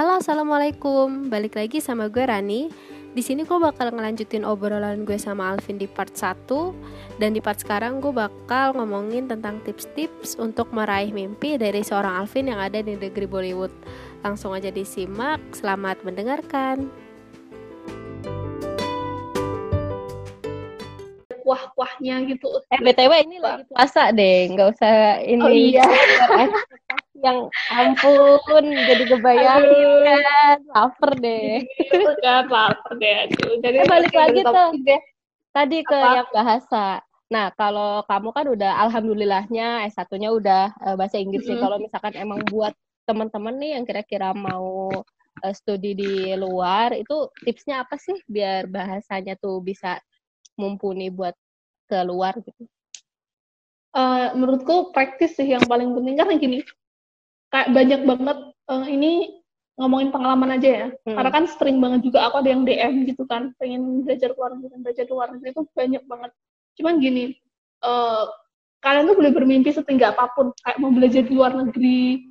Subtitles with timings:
[0.00, 1.28] Halo, assalamualaikum.
[1.28, 2.72] Balik lagi sama gue Rani.
[3.12, 7.60] Di sini gue bakal ngelanjutin obrolan gue sama Alvin di part 1 dan di part
[7.60, 12.96] sekarang gue bakal ngomongin tentang tips-tips untuk meraih mimpi dari seorang Alvin yang ada di
[12.96, 13.76] negeri Bollywood.
[14.24, 15.36] Langsung aja disimak.
[15.52, 16.88] Selamat mendengarkan.
[21.50, 22.46] kuah-kuahnya gitu.
[22.70, 25.42] Eh BTW ini lagi puasa deh, nggak usah ini.
[25.42, 25.82] Oh iya.
[27.20, 27.38] yang
[27.72, 30.58] ampun jadi kebayangin kan.
[30.72, 31.64] Lapar deh.
[32.20, 33.52] Kan lapar deh aduh.
[33.60, 34.70] Jadi eh, balik lagi tuh.
[34.84, 35.00] deh.
[35.50, 36.14] tadi ke Apa?
[36.22, 36.84] yang bahasa.
[37.30, 41.62] Nah kalau kamu kan udah alhamdulillahnya S satunya udah uh, bahasa Inggris mm -hmm.
[41.62, 42.74] kalau misalkan emang buat
[43.06, 44.90] teman-teman nih yang kira-kira mau
[45.42, 49.98] uh, studi di luar itu tipsnya apa sih biar bahasanya tuh bisa
[50.54, 51.34] mumpuni buat
[51.90, 52.62] keluar gitu?
[53.90, 56.14] Uh, menurutku praktis sih yang paling penting.
[56.14, 56.58] Karena gini
[57.50, 58.38] kayak banyak banget
[58.70, 59.42] uh, ini
[59.80, 60.86] ngomongin pengalaman aja ya.
[61.08, 61.16] Hmm.
[61.16, 64.76] karena kan sering banget juga aku ada yang DM gitu kan pengen belajar luar negeri
[64.82, 66.30] belajar luar negeri itu banyak banget.
[66.78, 67.24] Cuman gini
[67.82, 68.24] uh,
[68.80, 70.52] kalian tuh boleh bermimpi setinggi apa pun.
[70.64, 72.30] Kayak mau belajar di luar negeri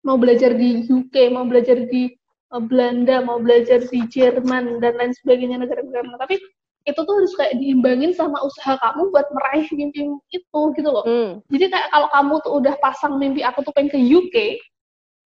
[0.00, 2.08] mau belajar di UK mau belajar di
[2.52, 6.40] uh, Belanda mau belajar di Jerman dan lain sebagainya negara-negara tapi
[6.88, 11.04] itu tuh harus kayak diimbangin sama usaha kamu buat meraih mimpi itu gitu loh.
[11.04, 11.30] Hmm.
[11.52, 14.36] Jadi kayak kalau kamu tuh udah pasang mimpi aku tuh pengen ke UK,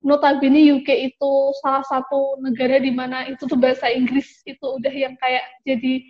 [0.03, 1.33] notabene UK itu
[1.63, 6.03] salah satu negara di mana itu tuh bahasa Inggris itu udah yang kayak jadi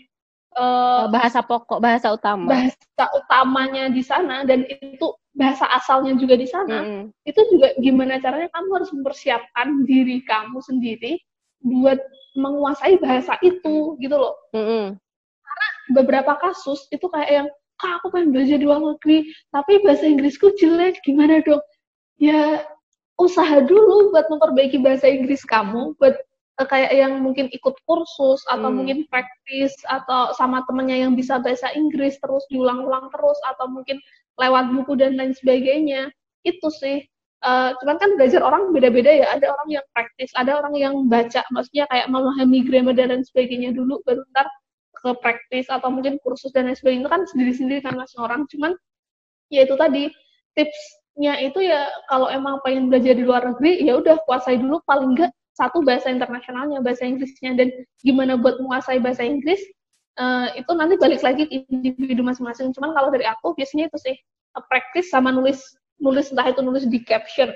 [0.56, 2.48] uh, bahasa pokok, bahasa utama.
[2.48, 6.78] Bahasa utamanya di sana dan itu bahasa asalnya juga di sana.
[6.80, 7.04] Hmm.
[7.28, 11.20] Itu juga gimana caranya kamu harus mempersiapkan diri kamu sendiri
[11.60, 12.00] buat
[12.32, 14.34] menguasai bahasa itu gitu loh.
[14.56, 14.96] Hmm
[15.92, 17.48] beberapa kasus itu kayak yang
[17.82, 21.60] kak aku pengen belajar di luar negeri tapi bahasa Inggrisku jelek gimana dong?
[22.16, 22.64] Ya
[23.18, 26.18] usaha dulu buat memperbaiki bahasa Inggris kamu buat
[26.58, 28.76] uh, kayak yang mungkin ikut kursus atau hmm.
[28.76, 33.98] mungkin praktis atau sama temennya yang bisa bahasa Inggris terus diulang-ulang terus atau mungkin
[34.38, 36.10] lewat buku dan lain sebagainya.
[36.42, 37.06] Itu sih.
[37.44, 39.26] Uh, cuman kan belajar orang beda-beda ya.
[39.36, 43.70] Ada orang yang praktis ada orang yang baca maksudnya kayak memahami grammar dan lain sebagainya
[43.76, 44.48] dulu baru ntar
[45.04, 48.48] ke praktis atau mungkin kursus dan lain sebagainya itu kan sendiri-sendiri kan masing orang.
[48.48, 48.72] Cuman
[49.52, 50.08] ya itu tadi
[50.56, 54.80] tipsnya itu ya kalau emang pengen belajar di luar negeri ya udah kuasai dulu.
[54.88, 57.52] Paling enggak satu bahasa internasionalnya bahasa Inggrisnya.
[57.52, 57.68] Dan
[58.00, 59.60] gimana buat menguasai bahasa Inggris
[60.16, 62.72] uh, itu nanti balik lagi ke individu masing-masing.
[62.72, 64.16] Cuman kalau dari aku biasanya itu sih
[64.56, 65.60] uh, praktis sama nulis
[66.02, 67.50] nulis entah itu nulis di caption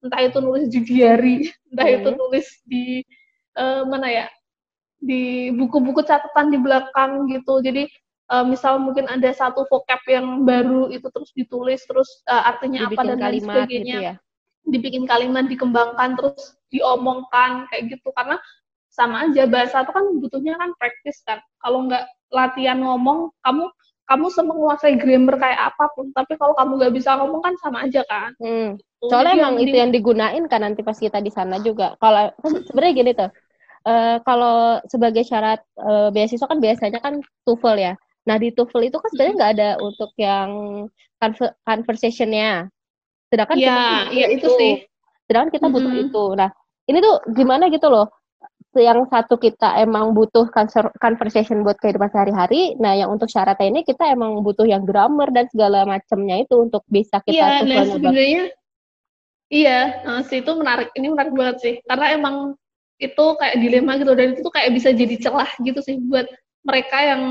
[0.00, 1.36] entah itu nulis di diary
[1.72, 1.96] entah hmm.
[2.00, 2.84] itu nulis di
[3.58, 4.26] uh, mana ya
[5.00, 7.64] di buku-buku catatan di belakang gitu.
[7.64, 7.88] Jadi
[8.30, 13.00] uh, misal mungkin ada satu vocab yang baru itu terus ditulis terus uh, artinya Dibikin
[13.00, 13.96] apa dan lain sebagainya.
[13.96, 14.14] Gitu ya?
[14.70, 18.38] Dibikin kalimat, dikembangkan terus diomongkan kayak gitu karena
[18.92, 21.40] sama aja bahasa itu kan butuhnya kan praktis kan.
[21.64, 23.64] Kalau nggak latihan ngomong, kamu
[24.10, 28.02] kamu menguasai grammar kayak apa pun, tapi kalau kamu nggak bisa ngomong kan sama aja
[28.10, 28.34] kan.
[28.42, 28.74] Hmm.
[29.06, 31.94] Soalnya Jadi emang itu yang digunain kan nanti pas kita di sana juga.
[32.02, 33.30] Kalau sebenarnya gini tuh,
[33.86, 37.94] uh, kalau sebagai syarat uh, beasiswa kan biasanya kan TOEFL ya.
[38.28, 40.50] Nah di TOEFL itu kan sebenarnya nggak ada untuk yang
[41.20, 42.68] conver conversationnya.
[43.30, 43.84] Sedangkan ya, kita
[44.16, 44.74] ya itu sih.
[45.30, 46.06] Sedangkan kita butuh mm -hmm.
[46.10, 46.24] itu.
[46.36, 46.50] Nah
[46.90, 48.08] ini tuh gimana gitu loh.
[48.70, 50.46] Yang satu kita emang butuh
[51.02, 52.78] conversation buat kehidupan sehari-hari.
[52.78, 56.86] Nah yang untuk syaratnya ini kita emang butuh yang grammar dan segala macamnya itu untuk
[56.86, 57.34] bisa kita.
[57.34, 58.54] Iya, nah sebenarnya
[59.50, 60.94] Iya, uh, sih itu menarik.
[60.94, 62.54] Ini menarik banget sih, karena emang
[63.00, 64.12] itu kayak dilema gitu.
[64.12, 66.28] Dan itu tuh kayak bisa jadi celah gitu sih buat
[66.62, 67.22] mereka yang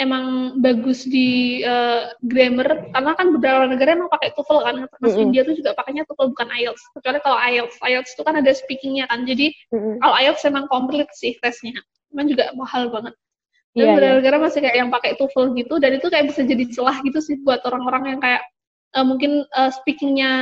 [0.00, 2.88] emang bagus di uh, grammar.
[2.96, 4.74] Karena kan beberapa negara emang pakai TOEFL kan.
[4.88, 5.26] Termasuk mm -hmm.
[5.28, 6.82] India tuh juga pakainya TOEFL bukan IELTS.
[6.96, 7.76] Kecuali kalau IELTS.
[7.84, 9.28] IELTS itu kan ada speakingnya kan.
[9.28, 9.94] Jadi mm -hmm.
[10.00, 11.76] kalau IELTS emang komplit sih tesnya.
[12.08, 13.14] Cuman juga mahal banget.
[13.72, 14.18] Dan yeah, beberapa yeah.
[14.20, 15.74] negara masih kayak yang pakai TOEFL gitu.
[15.76, 18.42] Dan itu kayak bisa jadi celah gitu sih buat orang-orang yang kayak
[18.96, 20.32] uh, mungkin uh, speakingnya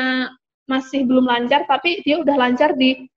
[0.70, 3.10] masih belum lancar tapi dia udah lancar di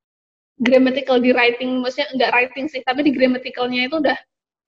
[0.62, 4.18] grammatical di writing maksudnya enggak writing sih tapi di grammaticalnya itu udah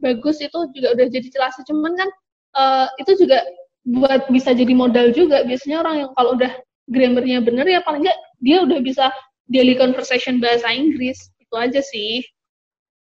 [0.01, 2.09] bagus itu juga udah jadi jelas cuman kan
[2.57, 3.43] uh, itu juga
[3.85, 5.45] buat bisa jadi modal juga.
[5.45, 6.51] Biasanya orang yang kalau udah
[6.89, 9.05] grammarnya bener ya paling enggak dia udah bisa
[9.49, 11.29] daily conversation bahasa Inggris.
[11.37, 12.25] Itu aja sih.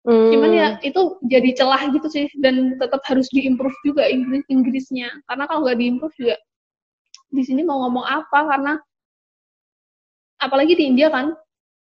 [0.05, 0.29] Hmm.
[0.29, 5.09] cuman ya itu jadi celah gitu sih dan tetap harus diimprove juga Inggris Inggrisnya.
[5.25, 6.37] Karena kalau nggak diimprove juga
[7.33, 8.39] di sini mau ngomong apa?
[8.53, 8.73] Karena
[10.37, 11.33] apalagi di India kan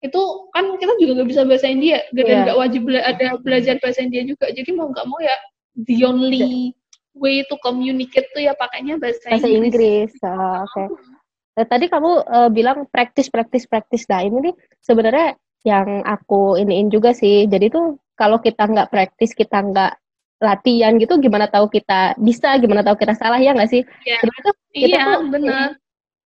[0.01, 0.21] itu
[0.53, 2.41] kan kita juga nggak bisa bahasa India dan yeah.
[2.49, 5.35] nggak wajib bela ada belajar bahasa India juga jadi mau nggak mau ya
[5.77, 6.73] the only
[7.13, 10.11] way to communicate tuh ya pakainya bahasa, bahasa Inggris, Inggris.
[10.25, 10.87] Oh, oke okay.
[11.53, 16.89] nah, tadi kamu uh, bilang praktis praktis praktis nah ini nih sebenarnya yang aku iniin
[16.89, 17.45] juga sih.
[17.45, 19.93] Jadi tuh kalau kita nggak praktis, kita nggak
[20.41, 23.85] latihan gitu, gimana tahu kita bisa, gimana tahu kita salah ya nggak sih?
[24.05, 25.77] Iya, kita iya, tuh, benar.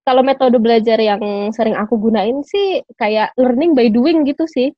[0.06, 4.70] Kalau metode belajar yang sering aku gunain sih kayak learning by doing gitu sih.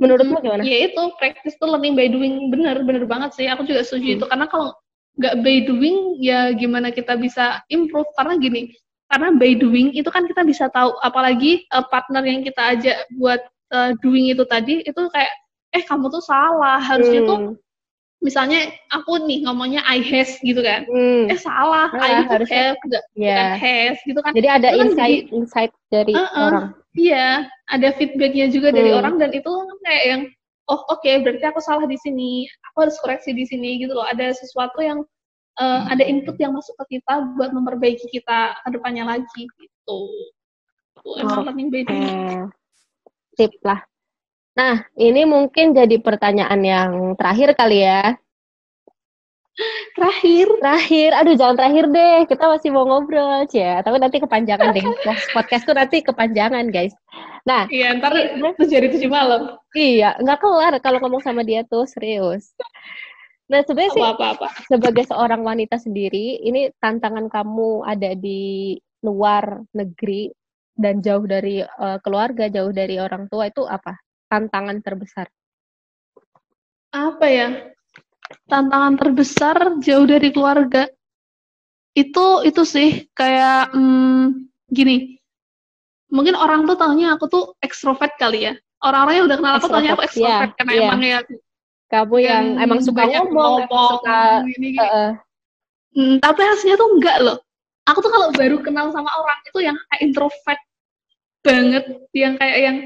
[0.00, 0.62] Menurutmu hmm, gimana?
[0.64, 3.44] Ya itu, practice tuh learning by doing bener, bener banget sih.
[3.52, 4.16] Aku juga setuju hmm.
[4.16, 4.72] itu karena kalau
[5.20, 8.72] nggak by doing ya gimana kita bisa improve karena gini
[9.10, 13.42] karena by doing itu kan kita bisa tahu apalagi uh, partner yang kita ajak buat
[13.74, 15.32] uh, doing itu tadi itu kayak
[15.74, 17.28] eh kamu tuh salah harusnya hmm.
[17.28, 17.38] tuh
[18.20, 21.32] misalnya aku nih ngomongnya I has gitu kan hmm.
[21.32, 23.56] eh salah nah, I have enggak yeah.
[23.56, 27.48] has gitu kan jadi ada itu kan insight kan insight dari uh -uh, orang iya
[27.72, 28.76] ada feedbacknya juga hmm.
[28.76, 30.22] dari orang dan itu kan kayak yang
[30.68, 34.04] oh oke okay, berarti aku salah di sini aku harus koreksi di sini gitu loh
[34.04, 35.00] ada sesuatu yang
[35.56, 40.00] uh, ada input yang masuk ke kita buat memperbaiki kita ke depannya lagi gitu
[41.00, 41.96] itu emang oh, penting beda
[43.40, 43.80] tip lah.
[44.60, 48.12] Nah, ini mungkin jadi pertanyaan yang terakhir kali ya.
[49.96, 50.52] Terakhir?
[50.60, 51.10] Terakhir.
[51.16, 52.18] Aduh, jangan terakhir deh.
[52.28, 53.80] Kita masih mau ngobrol, ya.
[53.80, 54.84] Tapi nanti kepanjangan deh.
[55.32, 56.92] Podcastku nanti kepanjangan, guys.
[57.48, 57.72] Nah.
[57.72, 59.56] Iya, ntar terus jadi tujuh malam.
[59.72, 62.52] Iya, nggak kelar kalau ngomong sama dia tuh, serius.
[63.48, 64.46] Nah, sebenarnya sih, apa, apa.
[64.68, 70.28] sebagai seorang wanita sendiri, ini tantangan kamu ada di luar negeri
[70.76, 73.96] dan jauh dari uh, keluarga, jauh dari orang tua itu apa?
[74.30, 75.26] Tantangan terbesar.
[76.94, 77.48] Apa ya?
[78.46, 80.86] Tantangan terbesar jauh dari keluarga.
[81.98, 85.18] Itu itu sih kayak hmm, gini.
[86.14, 88.54] Mungkin orang tuh tahunya aku tuh ekstrovert kali ya.
[88.80, 90.86] Orang-orang yang udah kenal aku tahunya aku ekstrovert yeah, karena yeah.
[90.86, 91.18] emang ya
[91.90, 94.78] kamu yang, yang emang suka ngomong, ngomong suka gini, gini.
[94.78, 95.10] Uh,
[95.98, 97.38] hmm, tapi hasilnya tuh enggak loh.
[97.90, 100.60] Aku tuh kalau baru kenal sama orang itu yang kayak introvert
[101.42, 101.84] banget
[102.14, 102.76] yang kayak yang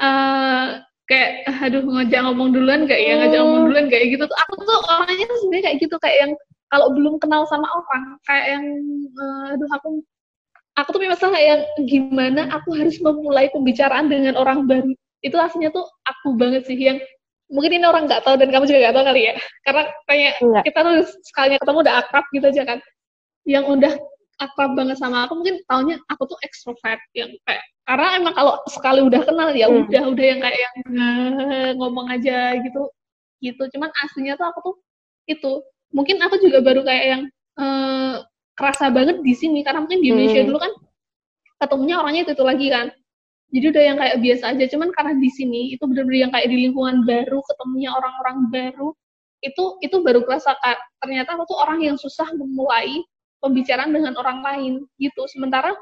[0.00, 3.20] uh, kayak aduh ngajak ngomong duluan gak ya?
[3.20, 3.66] Ngajak ngomong oh.
[3.68, 4.24] duluan kayak gitu.
[4.24, 5.96] Tuh aku tuh orangnya sendiri kayak gitu.
[6.00, 6.32] Kayak yang
[6.72, 8.64] kalau belum kenal sama orang kayak yang
[9.14, 9.88] uh, aduh aku
[10.74, 14.90] aku tuh masalah kayak yang gimana aku harus memulai pembicaraan dengan orang baru.
[15.22, 16.98] Itu aslinya tuh aku banget sih yang
[17.52, 19.34] mungkin ini orang nggak tahu dan kamu juga nggak tahu kali ya.
[19.62, 20.62] Karena kayak Enggak.
[20.66, 20.96] kita tuh
[21.28, 22.78] sekalinya ketemu udah akrab gitu aja kan.
[23.44, 23.92] Yang udah
[24.42, 29.00] akrab banget sama aku mungkin taunya aku tuh ekstrovert yang kayak karena emang kalau sekali
[29.04, 29.86] udah kenal ya hmm.
[29.86, 30.76] udah udah yang kayak yang
[31.78, 32.90] ngomong aja gitu
[33.44, 34.76] gitu cuman aslinya tuh aku tuh
[35.28, 35.52] itu
[35.92, 37.22] mungkin aku juga baru kayak yang
[37.60, 38.24] uh,
[38.56, 40.48] kerasa banget di sini karena mungkin di Indonesia hmm.
[40.48, 40.72] dulu kan
[41.62, 42.86] ketemunya orangnya itu, itu lagi kan
[43.54, 46.56] jadi udah yang kayak biasa aja cuman karena di sini itu benar-benar yang kayak di
[46.66, 48.88] lingkungan baru ketemunya orang-orang baru
[49.44, 50.56] itu itu baru kerasa
[50.98, 53.04] ternyata aku tuh orang yang susah memulai
[53.44, 55.76] pembicaraan dengan orang lain gitu sementara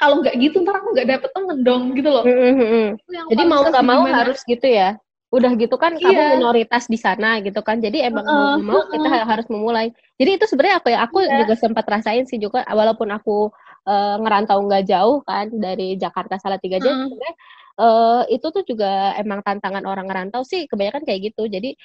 [0.00, 2.96] kalau nggak gitu ntar aku nggak dapet temen dong gitu loh mm-hmm.
[3.28, 4.18] jadi mau nggak mau gimana?
[4.24, 4.96] harus gitu ya
[5.28, 6.08] udah gitu kan iya.
[6.08, 9.28] kamu minoritas di sana gitu kan jadi emang uh, mau, uh, kita uh.
[9.28, 11.44] harus memulai jadi itu sebenarnya apa ya aku yeah.
[11.44, 13.52] juga sempat rasain sih juga walaupun aku
[13.84, 17.12] uh, ngerantau nggak jauh kan dari Jakarta salah tiga jam uh.
[17.12, 17.36] sebenarnya
[17.76, 21.76] uh, itu tuh juga emang tantangan orang ngerantau sih kebanyakan kayak gitu jadi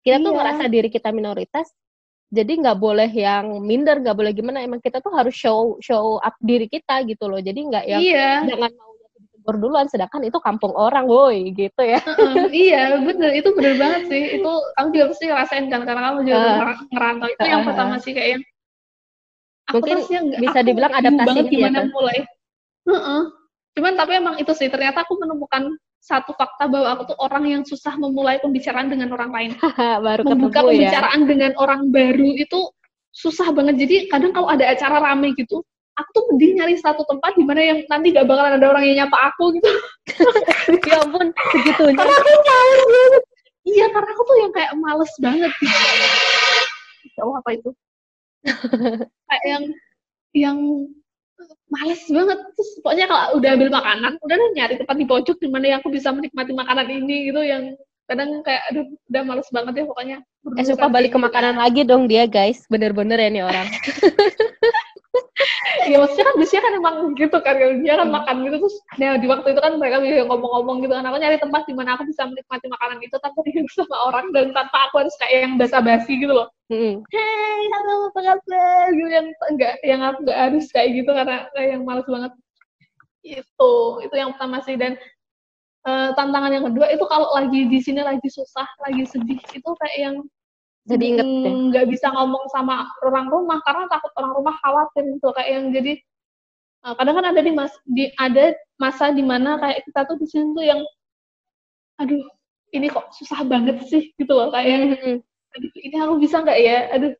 [0.00, 0.36] kita tuh yeah.
[0.40, 1.68] ngerasa diri kita minoritas
[2.26, 4.62] jadi nggak boleh yang minder nggak boleh gimana.
[4.62, 7.38] Emang kita tuh harus show show up diri kita gitu loh.
[7.38, 8.30] Jadi nggak yang iya.
[8.42, 12.02] jangan mau ditegur duluan sedangkan itu kampung orang woi gitu ya.
[12.02, 13.30] Uh, iya bener.
[13.30, 14.42] Itu bener banget sih.
[14.42, 17.28] Itu kamu juga pasti ngerasain kan karena kamu juga uh, ngerantau.
[17.30, 18.42] Itu uh, yang pertama sih kayak yang
[19.70, 19.96] mungkin
[20.38, 21.86] bisa aku dibilang adaptasi gimana ya, kan?
[21.94, 22.18] mulai.
[22.86, 23.22] Uh -uh.
[23.76, 25.68] cuman tapi emang itu sih ternyata aku menemukan
[26.06, 29.50] satu fakta bahwa aku tuh orang yang susah memulai pembicaraan dengan orang lain.
[30.06, 30.70] baru Membuka ketemu, ya.
[30.70, 31.26] pembicaraan ya?
[31.26, 32.60] dengan orang baru itu
[33.10, 33.74] susah banget.
[33.82, 35.66] Jadi kadang kalau ada acara rame gitu,
[35.98, 38.96] aku tuh mending nyari satu tempat di mana yang nanti gak bakalan ada orang yang
[39.02, 39.70] nyapa aku gitu.
[40.94, 41.98] ya ampun, segitunya.
[41.98, 43.22] Karena aku males banget.
[43.66, 45.76] Iya, karena aku tuh yang kayak males banget gitu.
[47.18, 47.70] Ya Allah, apa itu?
[49.26, 49.64] kayak yang
[50.36, 50.58] yang
[51.68, 52.38] males banget.
[52.54, 56.08] Terus pokoknya kalau udah ambil makanan udah nyari tempat di pojok di mana aku bisa
[56.14, 57.74] menikmati makanan ini gitu yang
[58.06, 60.18] kadang kayak aduh udah males banget ya pokoknya.
[60.56, 62.62] Eh suka balik ke makanan lagi dong dia guys.
[62.70, 63.66] Bener-bener ya nih orang
[65.90, 68.16] ya maksudnya kan biasanya kan emang gitu kan dia kan hmm.
[68.16, 71.36] makan gitu terus nah di waktu itu kan mereka bisa ngomong-ngomong gitu kan aku nyari
[71.36, 75.04] tempat di mana aku bisa menikmati makanan itu tanpa dihidup sama orang dan tanpa aku
[75.04, 77.04] harus kayak yang basa-basi gitu loh hmm.
[77.12, 81.68] hey halo apa kabar gitu yang enggak yang aku enggak harus kayak gitu karena kayak
[81.76, 82.32] yang males banget
[83.26, 83.74] itu
[84.06, 84.96] itu yang pertama sih dan
[85.84, 89.98] uh, tantangan yang kedua itu kalau lagi di sini lagi susah lagi sedih itu kayak
[89.98, 90.16] yang
[90.86, 95.50] jadi inget nggak bisa ngomong sama orang rumah karena takut orang rumah khawatir gitu kayak
[95.50, 95.92] yang jadi
[96.86, 100.26] uh, kadang kan ada di mas di ada masa di mana kayak kita tuh di
[100.30, 100.80] sini tuh yang
[101.98, 102.22] aduh
[102.70, 105.16] ini kok susah banget sih gitu loh kayak mm-hmm.
[105.58, 107.12] aduh ini aku bisa nggak ya aduh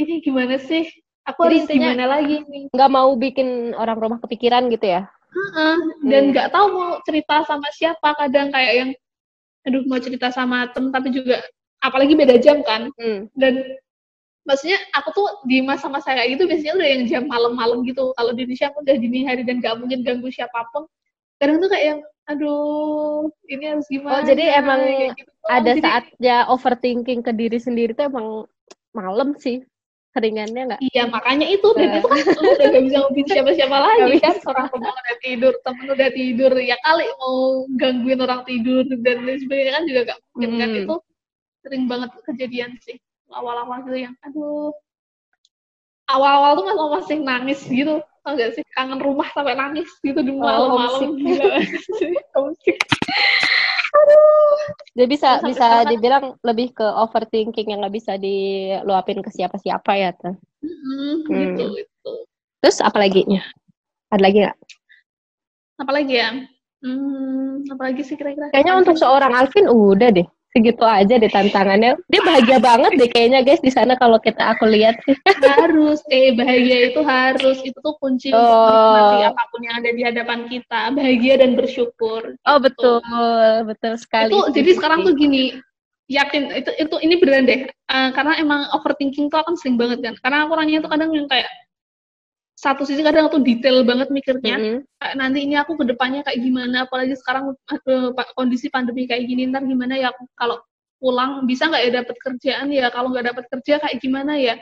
[0.00, 0.88] ini gimana sih
[1.28, 2.36] aku Jadi harus gimana lagi
[2.72, 5.02] nggak mau bikin orang rumah kepikiran gitu ya
[5.36, 5.76] uh-uh.
[6.08, 6.54] dan nggak hmm.
[6.54, 8.90] tahu mau cerita sama siapa kadang kayak yang
[9.66, 11.42] aduh mau cerita sama temen tapi juga
[11.86, 13.30] apalagi beda jam kan hmm.
[13.38, 13.62] dan
[14.46, 18.46] maksudnya aku tuh di masa-masa kayak gitu biasanya udah yang jam malam-malam gitu kalau di
[18.46, 20.86] Indonesia aku udah dini hari dan gak mungkin ganggu siapa pun
[21.42, 24.80] kadang tuh kayak yang aduh ini harus gimana oh jadi emang
[25.14, 25.30] gitu.
[25.46, 28.46] ada jadi, saatnya overthinking ke diri sendiri tuh emang
[28.90, 29.62] malam sih
[30.16, 31.98] seringannya nggak iya makanya itu dan nah.
[32.00, 35.86] itu kan lu udah gak bisa ngomongin siapa-siapa lagi kan orang teman udah tidur temen
[35.92, 37.34] udah tidur ya kali mau
[37.76, 40.56] gangguin orang tidur dan lain sebagainya kan juga gak mungkin kan.
[40.56, 40.62] hmm.
[40.62, 40.96] kan itu
[41.66, 42.94] sering banget kejadian sih
[43.34, 44.70] awal-awal gitu yang aduh.
[46.06, 48.62] Awal-awal tuh masih masih nangis gitu tau gak sih?
[48.78, 51.10] Kangen rumah sampai nangis gitu di oh, malam-malam.
[51.18, 51.58] gila
[53.96, 54.54] aduh.
[54.94, 59.92] Jadi bisa Sampai bisa sekarang, dibilang lebih ke overthinking yang nggak bisa diluapin ke siapa-siapa
[59.98, 61.32] ya tuh mm, hmm.
[61.32, 62.12] gitu gitu.
[62.62, 63.24] Terus apa lagi
[64.12, 64.58] ada lagi nggak
[65.76, 66.30] apa lagi ya?
[66.80, 68.52] Hmm, apa lagi sih kira-kira?
[68.52, 72.00] Kayaknya untuk seorang Alvin udah deh segitu aja deh tantangannya.
[72.08, 74.96] Dia bahagia banget deh kayaknya guys di sana kalau kita aku lihat.
[75.44, 78.40] harus, eh bahagia itu harus itu tuh kunci oh.
[78.40, 80.80] untuk menikmati apa pun yang ada di hadapan kita.
[80.96, 82.40] Bahagia dan bersyukur.
[82.48, 83.04] Oh gitu.
[83.04, 84.32] betul, betul sekali.
[84.32, 85.60] Itu jadi sekarang tuh gini,
[86.08, 87.60] yakin itu itu ini beneran deh.
[87.92, 90.14] Uh, karena emang overthinking tuh akan sering banget kan.
[90.24, 91.46] Karena aku orangnya tuh kadang yang kayak
[92.56, 95.14] satu sisi kadang tuh detail banget mikirnya mm -hmm.
[95.20, 97.52] nanti ini aku ke depannya kayak gimana apalagi sekarang
[98.32, 100.08] kondisi pandemi kayak gini ntar gimana ya
[100.40, 100.56] kalau
[100.96, 104.56] pulang bisa nggak ya dapat kerjaan ya kalau nggak dapat kerja kayak gimana ya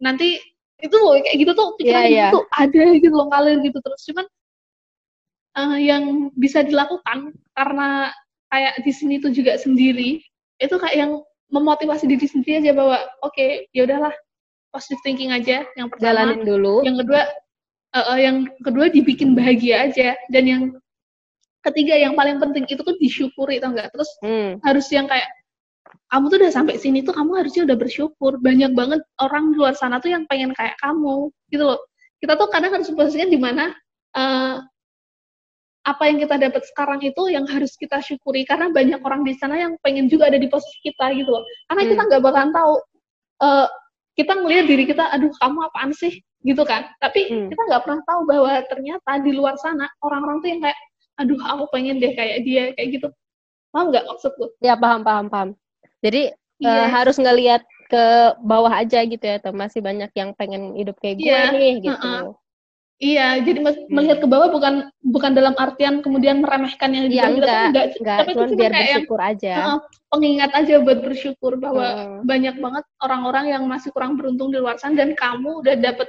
[0.00, 0.40] nanti
[0.80, 2.30] itu loh kayak gitu tuh pikiran yeah, yeah.
[2.32, 4.26] itu ada gitu loh ngalir gitu terus cuman
[5.60, 8.10] uh, yang bisa dilakukan karena
[8.48, 10.24] kayak di sini tuh juga sendiri
[10.58, 11.12] itu kayak yang
[11.52, 14.14] memotivasi diri sendiri aja bahwa oke okay, ya udahlah
[14.74, 16.10] positive thinking aja yang pertama.
[16.10, 16.82] Jalanin dulu.
[16.82, 17.22] Yang kedua
[17.94, 20.18] uh, uh, yang kedua dibikin bahagia aja.
[20.26, 20.62] Dan yang
[21.62, 24.60] ketiga yang paling penting itu tuh disyukuri tau enggak terus hmm.
[24.66, 25.30] harus yang kayak
[26.12, 28.32] kamu tuh udah sampai sini tuh kamu harusnya udah bersyukur.
[28.42, 31.78] Banyak banget orang di luar sana tuh yang pengen kayak kamu gitu loh.
[32.18, 33.70] Kita tuh kadang harus posisinya di mana
[34.18, 34.58] uh,
[35.84, 38.42] apa yang kita dapat sekarang itu yang harus kita syukuri.
[38.42, 41.44] Karena banyak orang di sana yang pengen juga ada di posisi kita gitu loh.
[41.70, 41.90] Karena hmm.
[41.94, 42.72] kita nggak bakalan tahu
[43.44, 43.68] uh,
[44.14, 47.48] kita ngelihat diri kita aduh kamu apaan sih gitu kan tapi hmm.
[47.50, 50.78] kita nggak pernah tahu bahwa ternyata di luar sana orang-orang tuh yang kayak
[51.18, 53.08] aduh aku pengen deh kayak dia kayak gitu
[53.74, 55.48] paham nggak maksudku ya paham paham paham
[56.04, 56.70] jadi yeah.
[56.70, 56.86] uh, iya.
[56.90, 58.04] harus ngelihat ke
[58.42, 61.50] bawah aja gitu ya tuh masih banyak yang pengen hidup kayak gue yeah.
[61.50, 62.43] nih gitu uh -uh.
[63.02, 63.90] Iya, jadi hmm.
[63.90, 68.30] melihat ke bawah bukan bukan dalam artian kemudian meremehkan yang ya, enggak, enggak, enggak, tapi
[68.38, 69.54] itu biar bersyukur yang, aja.
[69.58, 69.78] Uh,
[70.14, 72.22] pengingat aja buat bersyukur bahwa hmm.
[72.22, 76.06] banyak banget orang-orang yang masih kurang beruntung di luar sana dan kamu udah dapet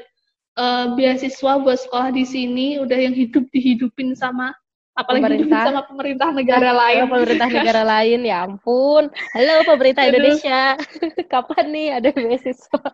[0.62, 4.54] uh, beasiswa buat sekolah di sini, udah yang hidup dihidupin sama
[4.94, 5.66] apalagi pemerintah.
[5.66, 7.02] sama pemerintah negara oh, lain.
[7.10, 9.10] Pemerintah negara lain, ya ampun.
[9.34, 10.78] Halo pemerintah Indonesia,
[11.34, 12.94] kapan nih ada beasiswa?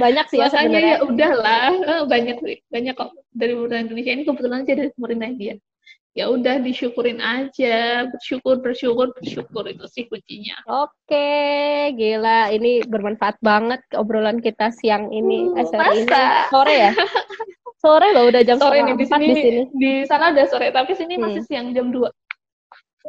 [0.00, 2.36] Banyak sih ya ya udahlah, eh, banyak
[2.72, 5.54] banyak kok dari pemerintah Indonesia ini kebetulan aja dari pemerintah India.
[6.16, 10.56] Ya udah disyukurin aja, bersyukur, bersyukur, bersyukur itu sih kuncinya.
[10.66, 16.18] Oke, gila, ini bermanfaat banget obrolan kita siang ini, uh, eh, sore ini,
[16.50, 16.92] sore ya.
[17.78, 19.62] Sore loh udah jam sore ini di sini, di sini.
[19.70, 21.22] Di sana udah sore, tapi sini hmm.
[21.22, 22.10] masih siang jam 2.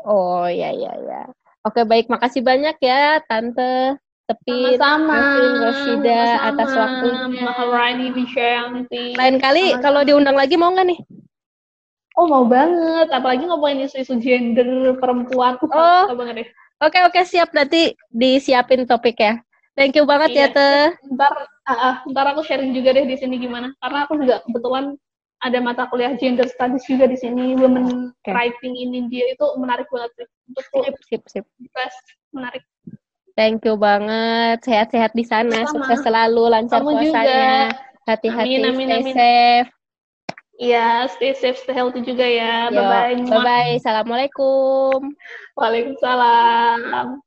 [0.06, 1.26] Oh, ya ya ya.
[1.66, 3.98] Oke, baik, makasih banyak ya Tante.
[4.30, 7.42] Tepin, sama Rosida atas waktunya.
[7.42, 8.14] Maharani
[9.18, 11.00] Lain kali sama kalau diundang lagi mau nggak nih?
[12.14, 15.58] Oh mau banget, apalagi ngomongin isu-isu gender perempuan.
[15.66, 16.48] Oh, banget deh.
[16.78, 19.42] Oke oke siap nanti disiapin topik ya.
[19.74, 20.46] Thank you banget ya, iya.
[20.46, 20.88] ya Teh.
[21.10, 21.34] Ntar,
[21.66, 23.74] uh, uh, ntar aku sharing juga deh di sini gimana.
[23.82, 24.94] Karena aku juga kebetulan
[25.42, 28.36] ada mata kuliah gender studies juga di sini, women okay.
[28.36, 30.28] writing in India itu menarik banget sih.
[30.52, 31.46] Untuk sip, sip, sip.
[32.30, 32.62] menarik.
[33.39, 34.67] Thank you banget.
[34.67, 35.63] Sehat-sehat di sana.
[35.63, 35.72] Sama.
[35.72, 37.72] Sukses selalu, lancar Kamu puasanya.
[38.03, 39.15] Hati-hati, stay amin.
[39.15, 39.69] safe.
[40.60, 42.67] Iya, stay safe, stay healthy juga ya.
[42.67, 43.31] Bye-bye.
[43.31, 43.79] Bye-bye.
[43.79, 45.15] Assalamualaikum.
[45.55, 47.24] Waalaikumsalam.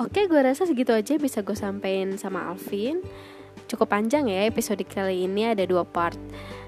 [0.00, 3.04] Oke, gue rasa segitu aja bisa gue sampein sama Alvin.
[3.68, 6.16] Cukup panjang ya episode kali ini ada dua part.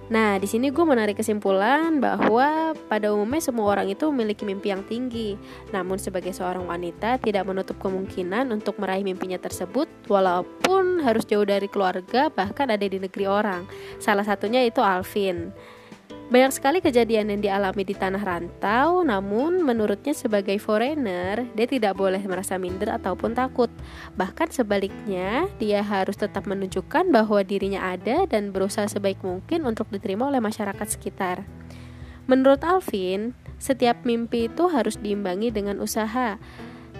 [0.04, 4.84] Nah, di sini gue menarik kesimpulan bahwa pada umumnya semua orang itu memiliki mimpi yang
[4.84, 5.40] tinggi.
[5.72, 11.72] Namun sebagai seorang wanita tidak menutup kemungkinan untuk meraih mimpinya tersebut walaupun harus jauh dari
[11.72, 13.64] keluarga bahkan ada di negeri orang.
[13.96, 15.56] Salah satunya itu Alvin.
[16.34, 22.18] Banyak sekali kejadian yang dialami di tanah rantau, namun menurutnya sebagai foreigner, dia tidak boleh
[22.26, 23.70] merasa minder ataupun takut.
[24.18, 30.26] Bahkan sebaliknya, dia harus tetap menunjukkan bahwa dirinya ada dan berusaha sebaik mungkin untuk diterima
[30.26, 31.46] oleh masyarakat sekitar.
[32.26, 36.42] Menurut Alvin, setiap mimpi itu harus diimbangi dengan usaha.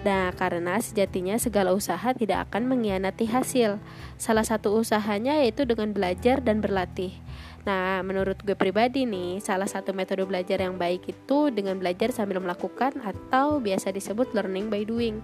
[0.07, 3.83] Nah, karena sejatinya segala usaha tidak akan mengkhianati hasil.
[4.15, 7.19] Salah satu usahanya yaitu dengan belajar dan berlatih.
[7.65, 12.37] Nah, menurut gue pribadi nih, salah satu metode belajar yang baik itu dengan belajar sambil
[12.37, 15.17] melakukan atau biasa disebut learning by doing.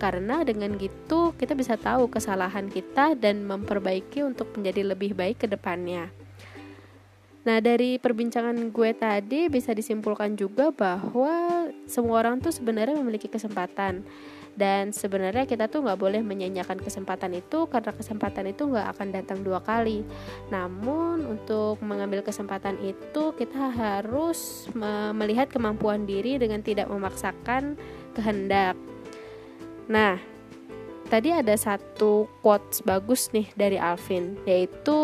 [0.00, 5.46] Karena dengan gitu kita bisa tahu kesalahan kita dan memperbaiki untuk menjadi lebih baik ke
[5.52, 6.21] depannya.
[7.42, 14.06] Nah, dari perbincangan gue tadi bisa disimpulkan juga bahwa semua orang tuh sebenarnya memiliki kesempatan.
[14.52, 19.40] Dan sebenarnya kita tuh nggak boleh menyanyiakan kesempatan itu karena kesempatan itu nggak akan datang
[19.40, 20.04] dua kali.
[20.52, 24.68] Namun untuk mengambil kesempatan itu kita harus
[25.16, 27.80] melihat kemampuan diri dengan tidak memaksakan
[28.12, 28.76] kehendak.
[29.88, 30.20] Nah
[31.12, 34.96] tadi ada satu quotes bagus nih dari Alvin yaitu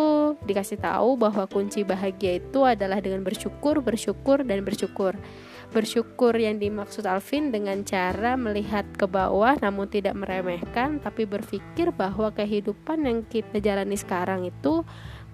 [0.49, 5.13] dikasih tahu bahwa kunci bahagia itu adalah dengan bersyukur bersyukur dan bersyukur
[5.69, 12.33] Bersyukur yang dimaksud Alvin dengan cara melihat ke bawah namun tidak meremehkan tapi berpikir bahwa
[12.33, 14.81] kehidupan yang kita jalani sekarang itu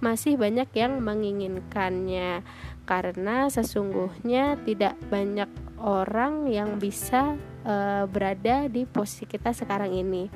[0.02, 2.42] masih banyak yang menginginkannya
[2.82, 5.46] karena sesungguhnya tidak banyak
[5.78, 10.28] orang yang bisa uh, berada di posisi kita sekarang ini.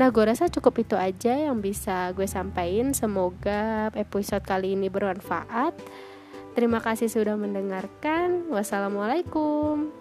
[0.00, 2.96] Nah, gue rasa cukup itu aja yang bisa gue sampaikan.
[2.96, 5.76] Semoga episode kali ini bermanfaat.
[6.56, 8.48] Terima kasih sudah mendengarkan.
[8.48, 9.92] Wassalamualaikum.